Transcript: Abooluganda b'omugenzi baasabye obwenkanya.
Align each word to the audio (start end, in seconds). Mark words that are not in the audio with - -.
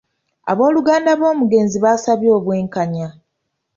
Abooluganda 0.51 1.11
b'omugenzi 1.19 1.77
baasabye 1.83 2.29
obwenkanya. 2.37 3.07